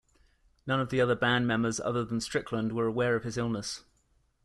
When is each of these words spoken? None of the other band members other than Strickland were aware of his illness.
None 0.65 0.79
of 0.79 0.89
the 0.89 0.99
other 0.99 1.13
band 1.13 1.45
members 1.45 1.79
other 1.79 2.03
than 2.03 2.21
Strickland 2.21 2.71
were 2.73 2.87
aware 2.87 3.15
of 3.15 3.23
his 3.23 3.37
illness. 3.37 3.83